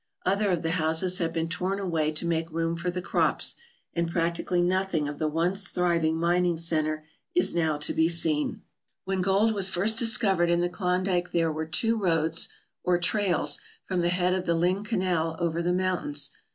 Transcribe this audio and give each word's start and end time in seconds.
Other 0.25 0.49
of 0.49 0.63
the 0.63 0.71
houses 0.71 1.19
have 1.19 1.31
been 1.31 1.47
torn 1.47 1.77
away 1.79 2.11
to 2.13 2.25
make 2.25 2.49
room 2.51 2.75
for 2.75 2.89
the 2.89 3.03
crops, 3.03 3.55
and 3.93 4.09
practically 4.09 4.59
nothing 4.59 5.07
of 5.07 5.19
the 5.19 5.27
once 5.27 5.67
thriving 5.69 6.17
mining 6.17 6.57
centre 6.57 7.05
is 7.35 7.53
now 7.53 7.77
to 7.77 7.93
be 7.93 8.09
seen. 8.09 8.63
When 9.05 9.21
gold 9.21 9.53
was 9.53 9.69
first 9.69 9.99
discovered 9.99 10.49
in 10.49 10.61
the 10.61 10.69
Klondike 10.69 11.33
there 11.33 11.51
were 11.51 11.67
two 11.67 11.97
roads, 11.99 12.49
or 12.83 12.97
trails, 12.97 13.59
from 13.85 14.01
the 14.01 14.09
head 14.09 14.33
of 14.33 14.47
the 14.47 14.55
Lynn 14.55 14.83
Canal 14.83 15.35
over 15.37 15.61
the 15.61 15.71
mountains. 15.71 16.31